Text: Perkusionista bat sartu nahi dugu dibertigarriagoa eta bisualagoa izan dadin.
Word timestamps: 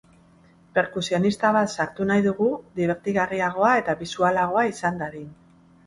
Perkusionista 0.77 1.51
bat 1.57 1.75
sartu 1.77 2.09
nahi 2.13 2.25
dugu 2.29 2.49
dibertigarriagoa 2.83 3.79
eta 3.85 3.99
bisualagoa 4.05 4.69
izan 4.77 5.03
dadin. 5.07 5.35